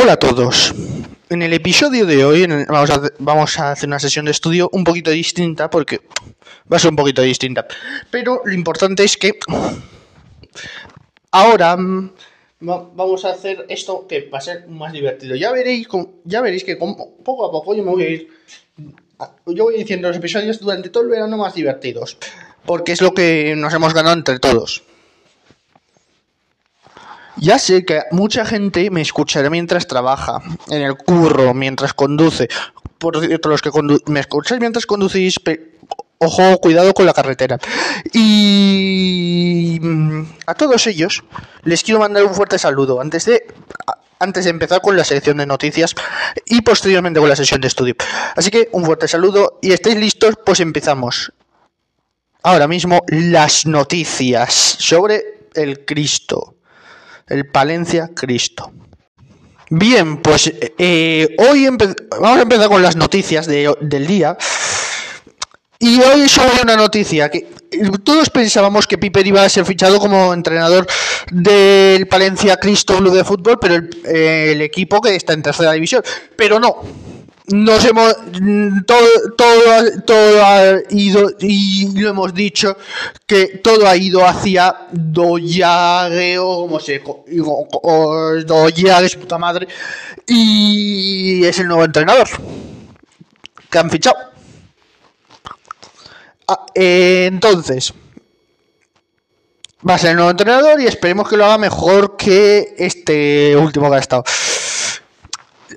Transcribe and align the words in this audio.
Hola 0.00 0.12
a 0.12 0.16
todos. 0.16 0.72
En 1.28 1.42
el 1.42 1.52
episodio 1.52 2.06
de 2.06 2.24
hoy 2.24 2.46
vamos, 2.68 2.90
a, 2.90 3.02
vamos 3.18 3.58
a 3.58 3.72
hacer 3.72 3.88
una 3.88 3.98
sesión 3.98 4.26
de 4.26 4.30
estudio 4.30 4.70
un 4.72 4.84
poquito 4.84 5.10
distinta 5.10 5.68
porque 5.68 6.02
va 6.70 6.76
a 6.76 6.78
ser 6.78 6.90
un 6.90 6.96
poquito 6.96 7.20
distinta. 7.22 7.66
Pero 8.08 8.42
lo 8.44 8.52
importante 8.52 9.02
es 9.02 9.16
que 9.16 9.36
ahora 11.32 11.76
mm, 11.76 12.12
vamos 12.60 13.24
a 13.24 13.30
hacer 13.30 13.66
esto 13.68 14.06
que 14.06 14.28
va 14.32 14.38
a 14.38 14.42
ser 14.42 14.68
más 14.68 14.92
divertido. 14.92 15.34
Ya 15.34 15.50
veréis, 15.50 15.88
ya 16.22 16.42
veréis 16.42 16.62
que 16.62 16.76
poco 16.76 17.46
a 17.46 17.50
poco 17.50 17.74
yo 17.74 17.82
me 17.82 17.90
voy 17.90 18.02
a 18.04 18.08
ir 18.08 18.28
yo 19.46 19.64
voy 19.64 19.78
diciendo 19.78 20.06
los 20.06 20.16
episodios 20.16 20.60
durante 20.60 20.90
todo 20.90 21.02
el 21.02 21.08
verano 21.08 21.36
más 21.36 21.54
divertidos, 21.54 22.18
porque 22.64 22.92
es 22.92 23.02
lo 23.02 23.14
que 23.14 23.54
nos 23.56 23.74
hemos 23.74 23.92
ganado 23.94 24.14
entre 24.14 24.38
todos. 24.38 24.84
Ya 27.40 27.58
sé 27.58 27.84
que 27.84 28.02
mucha 28.10 28.44
gente 28.44 28.90
me 28.90 29.00
escuchará 29.00 29.48
mientras 29.48 29.86
trabaja, 29.86 30.42
en 30.68 30.82
el 30.82 30.96
curro, 30.96 31.54
mientras 31.54 31.94
conduce. 31.94 32.48
Por 32.98 33.24
cierto, 33.24 33.48
los 33.48 33.62
que 33.62 33.70
me 34.06 34.20
escucháis 34.20 34.60
mientras 34.60 34.86
conducís, 34.86 35.36
ojo, 36.18 36.58
cuidado 36.58 36.92
con 36.94 37.06
la 37.06 37.14
carretera. 37.14 37.58
Y 38.12 39.78
mm, 39.80 40.22
a 40.46 40.54
todos 40.54 40.86
ellos 40.88 41.22
les 41.62 41.84
quiero 41.84 42.00
mandar 42.00 42.24
un 42.24 42.34
fuerte 42.34 42.58
saludo 42.58 43.00
antes 43.00 43.24
de 43.26 43.46
antes 44.20 44.44
de 44.44 44.50
empezar 44.50 44.80
con 44.80 44.96
la 44.96 45.04
sección 45.04 45.36
de 45.36 45.46
noticias 45.46 45.94
y 46.44 46.62
posteriormente 46.62 47.20
con 47.20 47.28
la 47.28 47.36
sesión 47.36 47.60
de 47.60 47.68
estudio. 47.68 47.94
Así 48.34 48.50
que 48.50 48.68
un 48.72 48.84
fuerte 48.84 49.06
saludo 49.06 49.60
y 49.62 49.70
estáis 49.70 49.96
listos, 49.96 50.34
pues 50.44 50.58
empezamos. 50.58 51.32
Ahora 52.42 52.66
mismo 52.66 53.04
las 53.06 53.64
noticias 53.66 54.52
sobre 54.52 55.48
el 55.54 55.84
Cristo 55.84 56.57
el 57.28 57.46
Palencia 57.46 58.10
Cristo. 58.14 58.72
Bien, 59.70 60.18
pues 60.22 60.52
eh, 60.78 61.36
hoy 61.38 61.68
vamos 62.20 62.38
a 62.38 62.42
empezar 62.42 62.68
con 62.68 62.82
las 62.82 62.96
noticias 62.96 63.46
del 63.46 64.06
día. 64.06 64.36
Y 65.80 66.00
hoy 66.00 66.28
solo 66.28 66.50
una 66.62 66.74
noticia, 66.74 67.30
que 67.30 67.46
todos 68.02 68.30
pensábamos 68.30 68.86
que 68.86 68.98
Piper 68.98 69.26
iba 69.26 69.44
a 69.44 69.48
ser 69.48 69.64
fichado 69.64 70.00
como 70.00 70.34
entrenador 70.34 70.86
del 71.30 72.08
Palencia 72.08 72.56
Cristo 72.56 73.00
de 73.00 73.22
fútbol, 73.22 73.58
pero 73.60 73.76
el 74.04 74.60
equipo 74.60 75.00
que 75.00 75.14
está 75.14 75.34
en 75.34 75.42
tercera 75.42 75.72
división. 75.72 76.02
Pero 76.34 76.58
no, 76.58 76.82
nos 77.50 77.84
hemos 77.84 78.14
todo, 78.86 79.08
todo, 79.36 80.02
todo 80.04 80.44
ha 80.44 80.80
ido 80.90 81.30
y 81.40 81.98
lo 81.98 82.10
hemos 82.10 82.34
dicho 82.34 82.76
que 83.26 83.58
todo 83.62 83.88
ha 83.88 83.96
ido 83.96 84.26
hacia 84.26 84.88
Doyague 84.92 86.38
o 86.38 86.62
como 86.62 86.80
se 86.80 87.02
su 89.08 89.18
puta 89.18 89.38
madre 89.38 89.68
y 90.26 91.44
es 91.44 91.58
el 91.58 91.68
nuevo 91.68 91.84
entrenador 91.84 92.28
que 93.70 93.78
han 93.78 93.90
fichado. 93.90 94.16
Ah, 96.46 96.66
entonces 96.74 97.92
va 99.88 99.94
a 99.94 99.98
ser 99.98 100.10
el 100.10 100.16
nuevo 100.16 100.30
entrenador 100.30 100.80
y 100.80 100.86
esperemos 100.86 101.28
que 101.28 101.36
lo 101.36 101.44
haga 101.44 101.58
mejor 101.58 102.16
que 102.16 102.74
este 102.78 103.56
último 103.56 103.90
que 103.90 103.96
ha 103.96 104.00
estado 104.00 104.24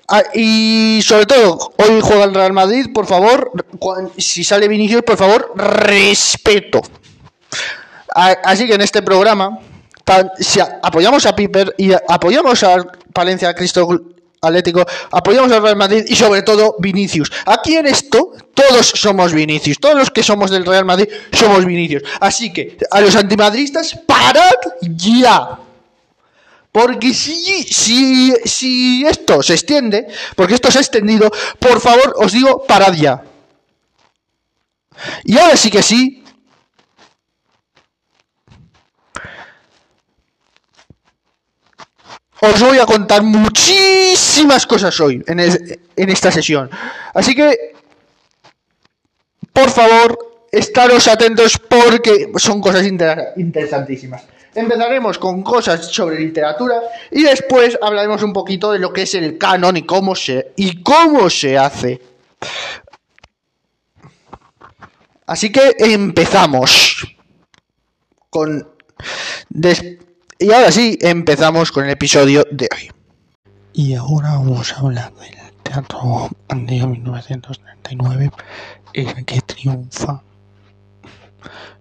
Ah, 0.08 0.24
y 0.34 1.02
sobre 1.04 1.26
todo, 1.26 1.74
hoy 1.78 2.00
juega 2.02 2.24
el 2.24 2.34
Real 2.34 2.54
Madrid, 2.54 2.88
por 2.94 3.06
favor, 3.06 3.52
si 4.18 4.44
sale 4.44 4.68
Vinicius, 4.68 5.04
por 5.04 5.18
favor, 5.18 5.52
respeto. 5.56 6.82
Así 8.14 8.68
que 8.68 8.76
en 8.76 8.82
este 8.82 9.02
programa, 9.02 9.60
si 10.40 10.60
apoyamos 10.60 11.26
a 11.26 11.36
Piper 11.36 11.76
y 11.78 11.92
apoyamos 11.94 12.64
a 12.64 12.86
Palencia 13.14 13.54
Cristo 13.54 13.88
Atlético, 14.42 14.86
apoyamos 15.12 15.52
al 15.52 15.62
Real 15.62 15.76
Madrid 15.76 16.04
y 16.08 16.16
sobre 16.16 16.42
todo 16.42 16.76
Vinicius. 16.80 17.32
Aquí 17.46 17.76
en 17.76 17.88
esto 17.88 18.32
todos 18.54 18.88
somos 18.88 19.34
Vinicius, 19.34 19.80
todos 19.80 19.96
los 19.96 20.12
que 20.12 20.24
somos 20.24 20.52
del 20.52 20.66
Real 20.66 20.86
Madrid 20.86 21.08
somos 21.32 21.66
Vinicius. 21.66 22.04
Así 22.20 22.52
que 22.52 22.78
a 22.90 23.02
los 23.02 23.16
antimadristas, 23.16 23.98
parad 24.06 24.56
ya. 24.82 25.60
Porque 26.72 27.14
si, 27.14 27.64
si, 27.64 28.34
si 28.46 29.06
esto 29.06 29.44
se 29.44 29.54
extiende, 29.54 30.08
porque 30.36 30.54
esto 30.54 30.72
se 30.72 30.78
ha 30.78 30.82
extendido, 30.82 31.30
por 31.60 31.82
favor 31.82 32.16
os 32.18 32.32
digo, 32.32 32.64
parad 32.66 32.94
ya. 32.94 33.24
Y 35.26 35.38
ahora 35.38 35.58
sí 35.58 35.70
que 35.70 35.84
sí. 35.84 36.24
Os 42.40 42.60
voy 42.60 42.80
a 42.80 42.86
contar 42.86 43.22
muchísimas 43.22 44.66
cosas 44.66 45.00
hoy 45.00 45.22
en, 45.28 45.40
en 45.40 46.10
esta 46.10 46.32
sesión. 46.32 46.72
Así 47.14 47.36
que, 47.36 47.76
por 49.54 49.70
favor, 49.70 50.48
estaros 50.52 51.08
atentos 51.08 51.60
porque 51.60 52.32
son 52.38 52.62
cosas 52.62 52.88
interesantísimas. 52.88 54.24
Empezaremos 54.54 55.18
con 55.18 55.44
cosas 55.44 55.88
sobre 55.88 56.20
literatura 56.20 56.82
y 57.10 57.24
después 57.24 57.78
hablaremos 57.82 58.22
un 58.24 58.34
poquito 58.34 58.72
de 58.72 58.80
lo 58.80 58.92
que 58.92 59.04
es 59.04 59.16
el 59.16 59.38
canon 59.38 59.78
y 59.78 59.84
cómo 59.84 60.14
se, 60.16 60.52
y 60.58 60.82
cómo 60.84 61.30
se 61.30 61.58
hace. 61.58 62.02
Así 65.26 65.52
que 65.52 65.76
empezamos 65.78 67.08
con... 68.30 68.68
y 70.40 70.52
ahora 70.52 70.72
sí, 70.72 70.98
empezamos 71.00 71.72
con 71.72 71.86
el 71.86 71.92
episodio 71.92 72.46
de 72.52 72.68
hoy. 72.76 72.92
Y 73.74 73.94
ahora 73.94 74.32
vamos 74.32 74.74
a 74.74 74.80
hablar 74.80 75.14
del 75.14 75.38
teatro 75.64 76.30
de 76.50 76.86
1939, 76.86 78.32
el 78.94 79.26
que 79.26 79.40
triunfa 79.40 80.24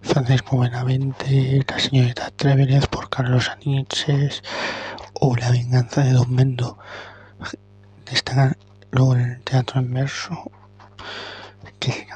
Francisco 0.01 0.59
Benavente, 0.59 1.63
La 1.67 1.79
señorita 1.79 2.31
Treveres 2.31 2.87
por 2.87 3.09
Carlos 3.09 3.49
Aniches 3.49 4.43
o 5.13 5.35
La 5.35 5.51
venganza 5.51 6.03
de 6.03 6.13
Don 6.13 6.33
Mendo. 6.33 6.77
Destacan 8.05 8.57
luego 8.91 9.15
en 9.15 9.21
el 9.21 9.41
teatro 9.43 9.79
en 9.79 9.93
verso 9.93 10.51
que 11.79 12.07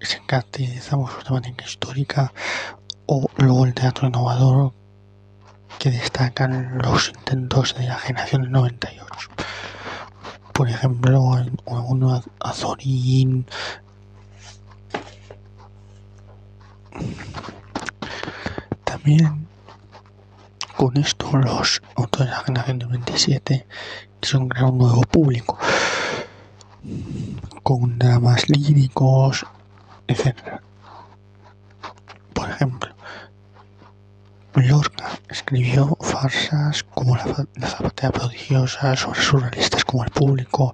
se 0.00 0.20
caracteriza 0.26 0.96
por 0.96 1.10
su 1.10 1.22
temática 1.22 1.64
histórica 1.64 2.32
o 3.06 3.26
luego 3.36 3.66
el 3.66 3.74
teatro 3.74 4.08
innovador 4.08 4.72
que 5.78 5.90
destacan 5.90 6.78
los 6.78 7.08
intentos 7.08 7.74
de 7.74 7.86
la 7.86 7.96
generación 7.96 8.42
del 8.42 8.52
98. 8.52 9.30
Por 10.52 10.68
ejemplo, 10.68 11.22
uno 11.66 12.22
Azorín, 12.40 13.46
Con 20.76 20.96
esto 20.98 21.30
los 21.32 21.80
autores 21.94 22.28
de 22.28 22.36
la 22.36 22.40
generación 22.42 22.78
del 22.78 22.88
27 22.88 23.66
son 24.20 24.48
crear 24.48 24.66
un 24.66 24.78
nuevo 24.78 25.00
público 25.02 25.58
con 27.62 27.98
dramas 27.98 28.48
líricos, 28.50 29.46
etc. 30.08 30.60
Por 32.34 32.50
ejemplo, 32.50 32.94
Lorca 34.54 35.18
escribió 35.28 35.96
farsas 36.00 36.82
como 36.82 37.16
La, 37.16 37.68
zapatera 37.68 38.12
prodigiosa 38.12 38.94
sobre 38.96 39.22
surrealistas 39.22 39.84
como 39.86 40.04
El 40.04 40.10
público 40.10 40.72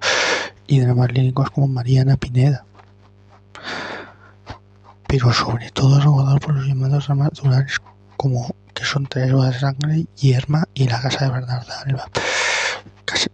y 0.67 0.81
dramas 0.81 1.11
líricos 1.13 1.51
como 1.51 1.67
Mariana 1.67 2.17
Pineda 2.17 2.65
pero 5.07 5.31
sobre 5.31 5.69
todo 5.69 6.01
robado 6.01 6.37
por 6.39 6.55
los 6.55 6.65
llamados 6.65 7.09
naturales 7.09 7.79
como 8.17 8.55
que 8.73 8.83
son 8.83 9.05
tres 9.07 9.31
bodas 9.31 9.53
de 9.53 9.59
sangre, 9.59 10.05
Yerma 10.15 10.65
y 10.73 10.87
la 10.87 11.01
casa 11.01 11.25
de 11.25 11.31
Bernarda 11.31 11.81
Alba, 11.85 12.09
casi, 13.05 13.29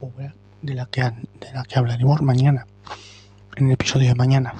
obra 0.00 0.34
de 0.62 0.74
la 0.74 0.86
que 0.86 1.02
de 1.02 1.52
la 1.54 1.62
que 1.64 1.78
hablaremos 1.78 2.20
mañana 2.22 2.66
en 3.56 3.66
el 3.66 3.72
episodio 3.72 4.08
de 4.08 4.14
mañana. 4.14 4.54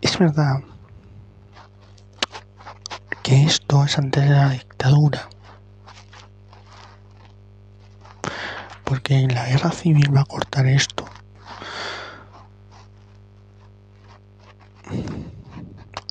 Es 0.00 0.18
verdad 0.18 0.60
que 3.22 3.44
esto 3.44 3.84
es 3.84 3.98
antes 3.98 4.24
de 4.24 4.30
la 4.30 4.50
dictadura 4.50 5.28
porque 9.00 9.26
la 9.28 9.46
guerra 9.46 9.70
civil 9.70 10.14
va 10.14 10.20
a 10.20 10.24
cortar 10.24 10.66
esto. 10.66 11.06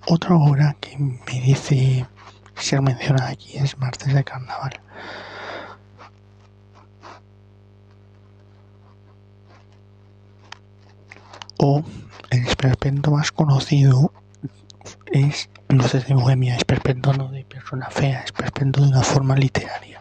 Otra 0.07 0.35
obra 0.35 0.75
que 0.79 0.97
merece 0.97 2.07
ser 2.55 2.81
mencionada 2.81 3.29
aquí 3.29 3.57
es 3.57 3.77
Martes 3.77 4.11
de 4.13 4.23
Carnaval. 4.23 4.81
O 11.57 11.83
El 12.31 12.47
esperpento 12.47 13.11
más 13.11 13.31
conocido 13.31 14.11
es 15.11 15.49
Luces 15.67 16.07
de 16.07 16.15
Bohemia, 16.15 16.55
esperpento 16.55 17.13
no 17.13 17.29
de 17.29 17.43
persona 17.43 17.89
fea, 17.91 18.21
esperpento 18.21 18.81
de 18.81 18.87
una 18.87 19.03
forma 19.03 19.35
literaria. 19.35 19.99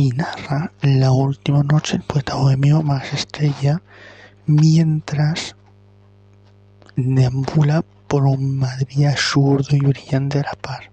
Y 0.00 0.08
narra 0.20 0.72
la 0.82 1.12
última 1.12 1.62
noche 1.62 1.96
el 1.96 2.02
poeta 2.02 2.34
bohemio 2.34 2.82
más 2.82 3.12
estrella 3.14 3.80
mientras 4.44 5.56
deambula 6.94 7.82
por 8.06 8.24
un 8.24 8.58
Madrid 8.58 9.06
absurdo 9.06 9.74
y 9.76 9.80
brillante 9.80 10.40
a 10.40 10.42
la 10.42 10.52
par. 10.60 10.90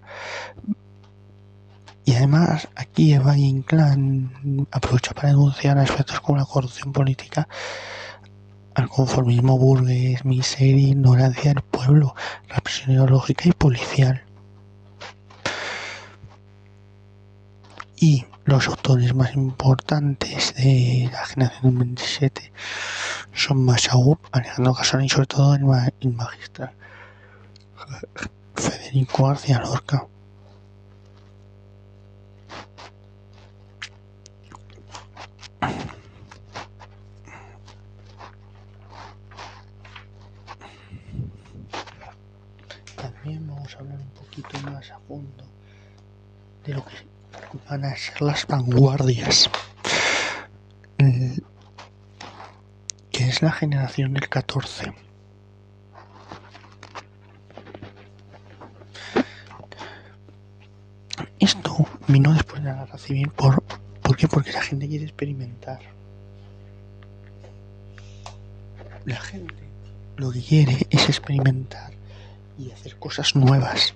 Y 2.06 2.14
además, 2.14 2.68
aquí 2.74 3.12
Eva 3.12 3.36
Inclán 3.36 4.66
aprovecha 4.70 5.12
para 5.12 5.28
denunciar 5.28 5.76
aspectos 5.78 6.20
como 6.20 6.38
la 6.38 6.46
corrupción 6.46 6.92
política, 6.92 7.46
al 8.74 8.88
conformismo 8.88 9.58
burgués, 9.58 10.24
miseria, 10.24 10.88
ignorancia 10.88 11.52
del 11.52 11.62
pueblo, 11.62 12.14
represión 12.48 12.92
ideológica 12.92 13.48
y 13.48 13.52
policial. 13.52 14.22
Y 17.96 18.24
los 18.48 18.66
autores 18.66 19.14
más 19.14 19.34
importantes 19.34 20.54
de 20.54 21.10
la 21.12 21.26
generación 21.26 21.78
27 21.80 22.50
son 23.34 23.62
Masaú, 23.62 24.18
Alejandro 24.32 24.72
Casona 24.72 25.04
y 25.04 25.10
sobre 25.10 25.26
todo 25.26 25.54
el, 25.54 25.64
magistral 26.14 26.72
Federico 28.54 29.26
García 29.26 29.60
Lorca. 29.60 30.06
También 42.96 43.46
vamos 43.46 43.74
a 43.74 43.78
hablar 43.80 43.98
un 43.98 44.10
poquito 44.10 44.58
más 44.70 44.90
a 44.90 44.98
fondo 45.00 45.44
de 46.64 46.72
lo 46.72 46.84
que 46.86 46.96
van 47.68 47.84
a 47.84 47.96
ser 47.96 48.22
las 48.22 48.46
vanguardias. 48.46 49.50
Que 53.10 53.28
es 53.28 53.42
la 53.42 53.52
generación 53.52 54.14
del 54.14 54.28
14 54.28 54.92
Esto 61.38 61.86
vino 62.08 62.32
después 62.32 62.62
de 62.62 62.68
la 62.68 62.84
guerra 62.84 62.98
civil 62.98 63.28
por, 63.30 63.62
¿por 64.02 64.16
qué? 64.16 64.26
Porque 64.26 64.52
la 64.52 64.60
gente 64.60 64.88
quiere 64.88 65.04
experimentar. 65.04 65.78
La 69.04 69.20
gente 69.20 69.54
lo 70.16 70.32
que 70.32 70.42
quiere 70.42 70.86
es 70.90 71.08
experimentar 71.08 71.92
y 72.58 72.72
hacer 72.72 72.96
cosas 72.96 73.36
nuevas. 73.36 73.94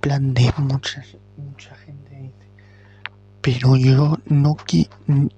Plan 0.00 0.34
de 0.34 0.52
mucha, 0.58 1.02
mucha 1.36 1.74
gente 1.76 2.08
pero 3.40 3.76
yo 3.76 4.18
no 4.26 4.56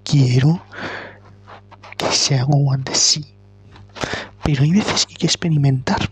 quiero 0.03 0.63
que 1.97 2.07
sea 2.07 2.45
como 2.45 2.73
antes, 2.73 2.99
sí. 2.99 3.35
Pero 4.43 4.65
hay 4.65 4.73
veces 4.73 5.07
que 5.07 5.13
hay 5.13 5.17
que 5.17 5.27
experimentar. 5.27 6.11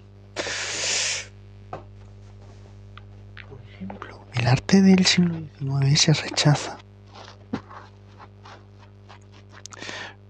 El 4.34 4.46
arte 4.46 4.80
del 4.82 5.04
siglo 5.06 5.34
XIX 5.58 6.00
se 6.00 6.12
rechaza. 6.12 6.78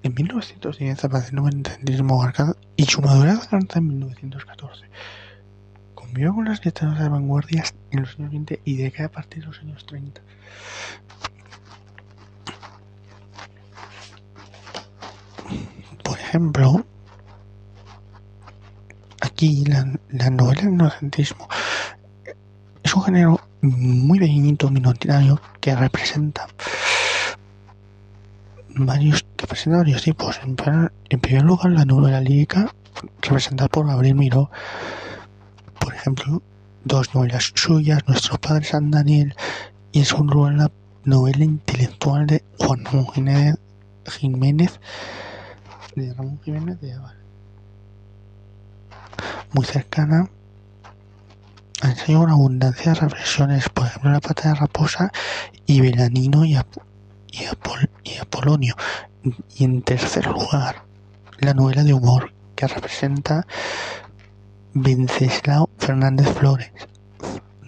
En 0.03 0.15
1910 0.15 1.05
aparece 1.05 1.37
el 1.37 2.05
marcado 2.05 2.56
y 2.76 2.85
su 2.85 3.03
madurez 3.03 3.41
alcanza 3.41 3.81
en 3.81 3.88
1914. 3.88 4.87
Convivió 6.08 6.34
con 6.34 6.46
las 6.46 6.64
letras 6.64 6.99
de 6.99 7.08
vanguardias 7.08 7.75
en 7.90 8.00
los 8.00 8.19
años 8.19 8.31
20 8.31 8.62
y 8.64 8.76
decae 8.78 9.06
a 9.06 9.12
partir 9.12 9.43
de 9.43 9.46
los 9.49 9.60
años 9.60 9.84
30. 9.84 10.22
Por 16.02 16.19
ejemplo, 16.19 16.84
aquí 19.20 19.66
la, 19.66 19.87
la 20.08 20.31
novela 20.31 20.62
inocentismo 20.62 21.46
es 22.82 22.94
un 22.94 23.02
género 23.02 23.40
muy 23.60 24.19
pequeñito, 24.19 24.70
minoritario, 24.70 25.40
que 25.60 25.76
representa 25.76 26.46
varios, 28.70 29.26
que 29.37 29.46
presenta 29.46 29.78
varios 29.78 30.02
tipos. 30.02 30.40
En, 30.43 30.56
primer 31.20 31.43
lugar, 31.43 31.72
la 31.72 31.84
novela 31.84 32.20
lírica, 32.20 32.72
representada 33.20 33.69
por 33.69 33.87
Gabriel 33.87 34.14
Miró, 34.14 34.50
dos 36.84 37.14
novelas 37.14 37.52
suyas, 37.55 38.06
Nuestro 38.06 38.38
Padre 38.38 38.64
San 38.64 38.90
Daniel, 38.90 39.34
y 39.93 40.00
en 40.00 40.05
segundo 40.05 40.34
lugar, 40.34 40.55
la 40.55 40.70
novela 41.05 41.44
intelectual 41.44 42.26
de 42.26 42.44
Juan 42.58 42.84
Ramón 42.84 43.06
Jiménez, 44.06 44.81
de 45.96 46.14
Ramón 46.14 46.40
Jiménez 46.44 46.81
de 46.81 46.93
Aval. 46.94 47.16
Muy 49.52 49.64
cercana 49.64 50.28
enseña 51.82 52.20
una 52.20 52.32
abundancia 52.32 52.93
de 52.93 53.00
reflexiones, 53.00 53.69
por 53.69 53.87
ejemplo, 53.87 54.10
La 54.10 54.20
pata 54.20 54.49
de 54.49 54.55
raposa 54.55 55.12
y 55.66 55.81
Belanino 55.81 56.44
y, 56.44 56.56
Apolonio. 58.20 58.76
Y 59.56 59.64
en 59.64 59.82
tercer 59.82 60.26
lugar, 60.26 60.84
la 61.38 61.55
novela 61.55 61.84
de 61.84 61.94
humor 61.94 62.32
que 62.56 62.66
representa 62.66 63.46
Venceslao 64.75 65.69
Fernández 65.79 66.29
Flores, 66.29 66.70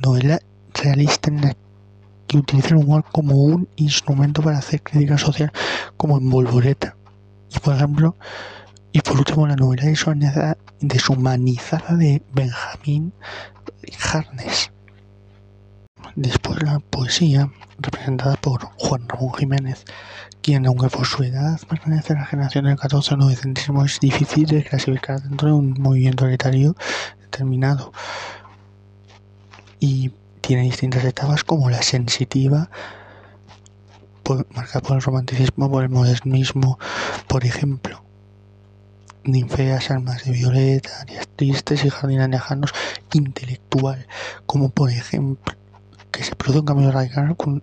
novela 0.03 0.39
realista 0.75 1.31
en 1.31 1.41
la 1.41 1.57
que 2.27 2.39
utiliza 2.39 2.69
el 2.69 2.77
humor 2.77 3.05
como 3.11 3.35
un 3.35 3.69
instrumento 3.77 4.43
para 4.43 4.59
hacer 4.59 4.83
crítica 4.83 5.19
social 5.19 5.53
como 5.97 6.19
en 6.19 6.31
Volvoreta. 6.31 6.97
Y 7.55 7.59
por 7.59 7.75
ejemplo, 7.75 8.17
y 8.93 9.01
por 9.01 9.19
último 9.19 9.47
la 9.47 9.57
novela 9.57 9.85
deshumanizada 10.81 11.97
de 11.97 12.23
Benjamín 12.33 13.13
Harnes. 14.13 14.71
Después 16.15 16.63
la 16.63 16.81
poesía, 16.81 17.51
representada 17.81 18.37
por 18.37 18.65
Juan 18.77 19.09
Ramón 19.09 19.35
Jiménez, 19.35 19.85
quien, 20.43 20.67
aunque 20.67 20.89
por 20.89 21.07
su 21.07 21.23
edad 21.23 21.59
pertenece 21.69 22.13
a 22.13 22.17
la 22.17 22.27
generación 22.27 22.65
del 22.67 22.77
14 22.77 23.17
novecentismo, 23.17 23.85
es 23.85 24.01
difícil 24.01 24.47
de 24.47 24.65
clasificar 24.65 25.21
dentro 25.23 25.49
de 25.49 25.55
un 25.55 25.75
movimiento 25.79 26.27
literario 26.27 26.77
determinado. 27.21 27.93
Y 29.79 30.13
tiene 30.41 30.63
distintas 30.63 31.05
etapas 31.05 31.45
como 31.45 31.71
la 31.71 31.83
sensitiva, 31.83 32.71
marcada 34.55 34.81
por 34.81 34.97
el 34.97 35.03
romanticismo, 35.03 35.71
por 35.71 35.83
el 35.83 35.89
modernismo, 35.89 36.79
por 37.27 37.45
ejemplo 37.45 38.03
ninfeas, 39.25 39.91
almas 39.91 40.25
de 40.25 40.33
violeta, 40.33 41.01
áreas 41.01 41.29
tristes 41.37 41.85
y 41.85 41.91
jardines 41.91 42.29
lejanos 42.29 42.73
intelectual, 43.13 44.07
como 44.47 44.71
por 44.71 44.91
ejemplo 44.91 45.55
que 46.11 46.25
se 46.25 46.35
produce 46.35 46.61
un 46.61 46.67
cambio 46.67 46.91
radical 46.91 47.37
con, 47.37 47.63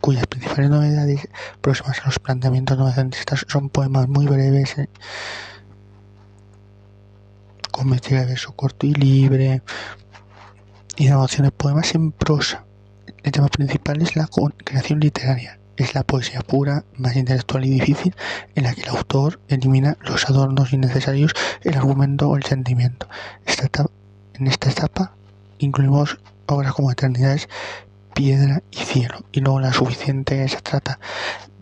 cuyas 0.00 0.26
principales 0.26 0.70
novedades 0.70 1.28
próximas 1.60 2.00
a 2.00 2.06
los 2.06 2.18
planteamientos 2.18 2.78
novecentistas 2.78 3.44
son 3.48 3.68
poemas 3.68 4.08
muy 4.08 4.26
breves, 4.26 4.78
eh, 4.78 4.88
con 7.70 7.90
mezcla 7.90 8.20
de 8.20 8.26
verso 8.26 8.52
corto 8.52 8.86
y 8.86 8.94
libre, 8.94 9.62
y 10.96 11.06
de 11.06 11.50
poemas 11.50 11.94
en 11.94 12.12
prosa. 12.12 12.64
El 13.22 13.32
tema 13.32 13.48
principal 13.48 14.02
es 14.02 14.16
la 14.16 14.28
creación 14.64 15.00
literaria, 15.00 15.58
es 15.76 15.94
la 15.94 16.02
poesía 16.02 16.40
pura, 16.40 16.84
más 16.96 17.14
intelectual 17.16 17.64
y 17.64 17.70
difícil, 17.70 18.14
en 18.54 18.64
la 18.64 18.74
que 18.74 18.82
el 18.82 18.88
autor 18.88 19.40
elimina 19.48 19.96
los 20.00 20.28
adornos 20.28 20.72
innecesarios, 20.72 21.32
el 21.62 21.76
argumento 21.76 22.28
o 22.28 22.36
el 22.36 22.42
sentimiento. 22.44 23.08
en 24.34 24.46
esta 24.46 24.70
etapa 24.70 25.12
incluimos 25.58 26.18
obras 26.54 26.72
como 26.72 26.90
Eternidades, 26.90 27.48
Piedra 28.14 28.62
y 28.70 28.76
Cielo, 28.78 29.18
y 29.32 29.40
luego 29.40 29.60
la 29.60 29.72
suficiente 29.72 30.48
se 30.48 30.60
trata 30.60 30.98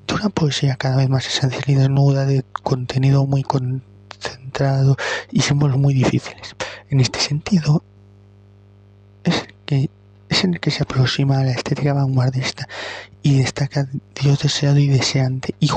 de 0.07 0.15
una 0.15 0.29
poesía 0.29 0.77
cada 0.77 0.97
vez 0.97 1.09
más 1.09 1.27
esencial 1.27 1.65
y 1.67 1.75
desnuda, 1.75 2.25
de 2.25 2.45
contenido 2.63 3.27
muy 3.27 3.43
concentrado 3.43 4.97
y 5.31 5.41
símbolos 5.41 5.77
muy 5.77 5.93
difíciles. 5.93 6.57
En 6.89 7.01
este 7.01 7.19
sentido, 7.19 7.83
es 9.25 9.47
que 9.67 9.91
es 10.29 10.45
en 10.45 10.55
el 10.55 10.61
que 10.61 10.71
se 10.71 10.85
aproxima 10.85 11.39
a 11.39 11.45
la 11.45 11.51
estética 11.53 11.93
vanguardista 11.93 12.67
y 13.23 13.39
destaca 13.39 13.87
Dios 14.21 14.41
deseado 14.41 14.79
y 14.79 14.87
deseante. 14.87 15.55
Y, 15.61 15.71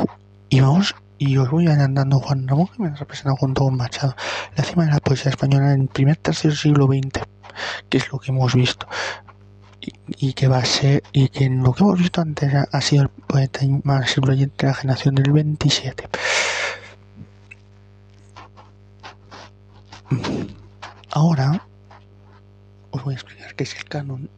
y 0.50 0.60
vamos, 0.62 0.96
y 1.18 1.36
os 1.38 1.50
voy 1.50 1.68
adelantando 1.68 2.20
Juan 2.20 2.48
Ramón 2.48 2.68
que 2.68 2.84
me 2.84 2.96
representa 2.96 3.36
junto 3.40 3.64
con 3.64 3.76
Machado, 3.76 4.16
la 4.56 4.64
cima 4.64 4.86
de 4.86 4.92
la 4.92 5.00
poesía 5.00 5.32
española 5.32 5.74
en 5.74 5.82
el 5.82 5.88
primer 5.88 6.18
tercer 6.18 6.56
siglo 6.56 6.86
XX, 6.86 7.24
que 7.90 7.98
es 7.98 8.12
lo 8.12 8.20
que 8.20 8.32
hemos 8.32 8.54
visto. 8.56 8.88
y, 9.82 10.34
que 10.34 10.48
va 10.48 10.58
a 10.60 10.66
ser 10.66 11.04
y 11.14 11.30
que 11.30 11.50
lo 11.50 11.74
que 11.74 11.84
hemos 11.84 12.00
visto 12.00 12.22
antes 12.22 12.54
ha, 12.54 12.82
sido 12.82 13.04
el 13.04 13.10
poeta 13.10 13.62
más 13.84 14.18
influyente 14.18 14.66
de 14.66 14.72
la 14.72 14.76
generación 14.76 15.16
del 15.16 15.32
27 15.32 16.10
ahora 21.12 21.66
os 22.92 23.04
voy 23.04 23.14
a 23.14 23.18
explicar 23.18 23.56
qué 23.56 23.64
es 23.64 23.76
el 23.76 23.86
canon. 23.86 24.30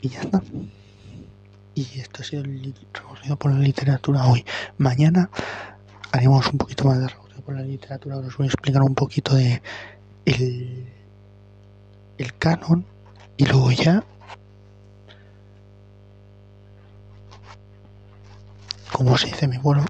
Y 0.00 0.08
ya 0.08 0.20
está 0.20 0.42
y 1.74 2.00
esto 2.00 2.22
ha 2.22 2.24
sido 2.24 2.42
el 2.44 2.74
recorrido 2.92 3.36
por 3.36 3.52
la 3.52 3.58
literatura 3.58 4.26
hoy. 4.26 4.44
Mañana 4.78 5.30
haremos 6.12 6.46
un 6.48 6.58
poquito 6.58 6.84
más 6.84 6.98
de 6.98 7.08
recorrido 7.08 7.40
por 7.42 7.54
la 7.54 7.62
literatura, 7.62 8.16
os 8.16 8.36
voy 8.36 8.46
a 8.46 8.48
explicar 8.48 8.82
un 8.82 8.94
poquito 8.94 9.34
de 9.34 9.62
el, 10.24 10.86
el 12.18 12.34
canon 12.38 12.84
y 13.36 13.46
luego 13.46 13.72
ya 13.72 14.04
como 18.92 19.16
se 19.16 19.26
dice 19.26 19.48
mi 19.48 19.58
vuelo 19.58 19.84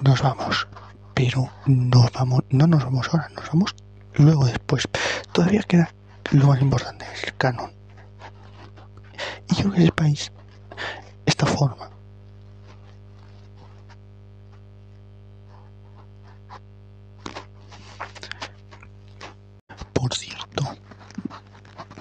nos 0.00 0.22
vamos 0.22 0.66
pero 1.14 1.48
nos 1.66 2.10
vamos 2.12 2.40
no 2.50 2.66
nos 2.66 2.82
vamos 2.82 3.08
ahora 3.12 3.28
nos 3.28 3.46
vamos 3.48 3.74
luego 4.14 4.46
después. 4.46 4.88
Todavía 5.32 5.62
queda 5.62 5.92
lo 6.32 6.46
más 6.46 6.60
importante 6.60 7.06
es 7.14 7.24
el 7.24 7.36
canon 7.36 7.72
y 9.48 9.54
quiero 9.54 9.72
que 9.72 9.82
sepáis 9.84 10.32
esta 11.26 11.46
forma 11.46 11.90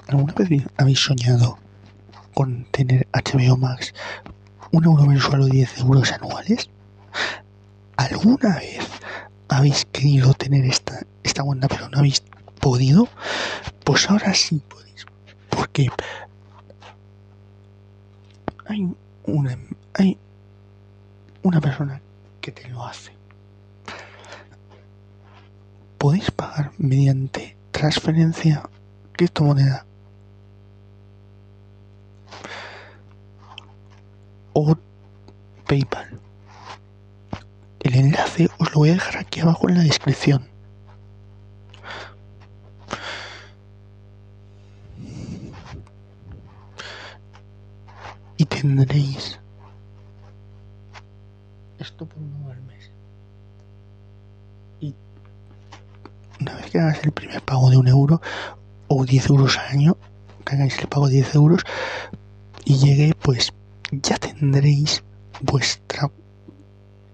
¿Alguna 0.07 0.33
vez 0.47 0.63
habéis 0.77 0.99
soñado 0.99 1.57
con 2.33 2.63
tener 2.71 3.07
HBO 3.11 3.57
Max 3.57 3.93
un 4.71 4.85
euro 4.85 5.05
mensual 5.05 5.41
o 5.41 5.45
10 5.47 5.79
euros 5.79 6.11
anuales? 6.13 6.69
¿Alguna 7.97 8.55
vez 8.55 8.87
habéis 9.49 9.85
querido 9.85 10.33
tener 10.33 10.63
esta, 10.65 11.01
esta 11.23 11.43
cuenta 11.43 11.67
pero 11.67 11.89
no 11.89 11.97
habéis 11.97 12.23
podido? 12.61 13.09
Pues 13.85 14.09
ahora 14.09 14.33
sí 14.33 14.61
podéis. 14.67 15.05
Porque 15.51 15.87
hay 18.65 18.89
una, 19.25 19.57
hay 19.93 20.17
una 21.43 21.61
persona 21.61 22.01
que 22.41 22.51
te 22.51 22.67
lo 22.69 22.83
hace. 22.83 23.11
Podéis 25.99 26.31
pagar 26.31 26.71
mediante 26.79 27.55
transferencia 27.71 28.67
criptomoneda 29.13 29.85
o 34.53 34.75
PayPal. 35.67 36.19
El 37.81 37.95
enlace 37.95 38.49
os 38.57 38.73
lo 38.73 38.79
voy 38.79 38.89
a 38.89 38.93
dejar 38.93 39.17
aquí 39.17 39.41
abajo 39.41 39.69
en 39.69 39.75
la 39.77 39.83
descripción. 39.83 40.54
Y 48.37 48.45
tendréis 48.45 49.39
esto 51.79 52.05
por 52.05 52.17
un 52.17 52.51
al 52.51 52.61
mes. 52.63 52.91
Y 54.79 54.95
una 56.41 56.55
vez 56.55 56.71
que 56.71 56.79
hagáis 56.79 57.03
el 57.03 57.11
primer 57.11 57.41
pago 57.41 57.69
de 57.69 57.77
un 57.77 57.87
euro 57.87 58.21
o 58.87 59.05
10 59.05 59.29
euros 59.29 59.57
al 59.57 59.67
año, 59.67 59.97
que 60.45 60.55
hagáis 60.55 60.77
el 60.79 60.87
pago 60.87 61.07
de 61.07 61.15
10 61.15 61.35
euros 61.35 61.61
y 62.65 62.77
llegue 62.77 63.13
pues 63.21 63.53
ya 63.91 64.17
tendréis 64.17 65.03
vuestra 65.41 66.09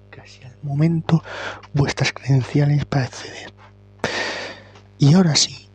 casi 0.09 0.43
al 0.43 0.55
momento 0.63 1.23
vuestras 1.73 2.13
credenciales 2.13 2.85
para 2.85 3.05
acceder. 3.05 3.53
Y 4.97 5.13
ahora 5.13 5.35
sí. 5.35 5.70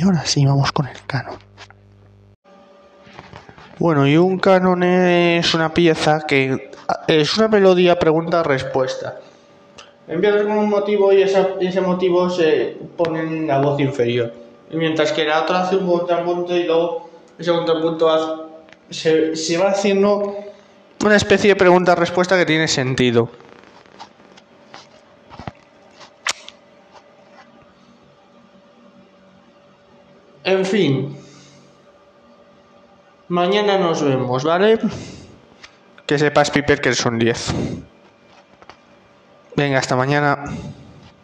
Y 0.00 0.02
ahora 0.02 0.24
sí 0.24 0.46
vamos 0.46 0.72
con 0.72 0.86
el 0.86 0.96
canon. 1.06 1.36
Bueno, 3.78 4.08
y 4.08 4.16
un 4.16 4.38
canon 4.38 4.82
es 4.82 5.52
una 5.52 5.74
pieza 5.74 6.22
que 6.26 6.70
es 7.06 7.36
una 7.36 7.48
melodía 7.48 7.98
pregunta-respuesta. 7.98 9.20
Empiezas 10.08 10.44
con 10.44 10.52
un 10.52 10.70
motivo 10.70 11.12
y, 11.12 11.20
ese 11.20 11.80
motivo 11.82 12.30
se 12.30 12.78
pone 12.96 13.20
en 13.20 13.46
la 13.46 13.60
voz 13.60 13.78
inferior 13.78 14.32
mientras 14.72 15.12
que 15.12 15.24
la 15.24 15.42
otra 15.42 15.64
hace 15.64 15.76
un 15.76 15.86
contrapunto 15.86 16.56
y 16.56 16.64
luego 16.64 17.10
ese 17.38 17.50
contrapunto 17.50 18.62
se, 18.88 19.36
se 19.36 19.58
va 19.58 19.70
haciendo 19.70 20.34
una 21.04 21.16
especie 21.16 21.50
de 21.50 21.56
pregunta-respuesta 21.56 22.38
que 22.38 22.46
tiene 22.46 22.68
sentido. 22.68 23.28
En 30.50 30.66
fin. 30.66 31.16
Mañana 33.28 33.78
nos 33.78 34.02
vemos, 34.02 34.42
¿vale? 34.42 34.80
Que 36.06 36.18
sepas, 36.18 36.50
Piper, 36.50 36.80
que 36.80 36.92
son 36.92 37.20
10. 37.20 37.54
Venga, 39.54 39.78
hasta 39.78 39.94
mañana. 39.94 40.42